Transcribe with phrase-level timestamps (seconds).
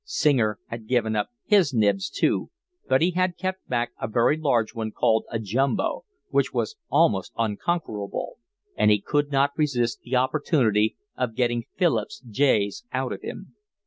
[0.03, 2.49] Singer had given up his nibs too,
[2.89, 7.31] but he had kept back a very large one, called a Jumbo, which was almost
[7.37, 8.39] unconquerable,
[8.75, 13.53] and he could not resist the opportunity of getting Philip's Js out of him.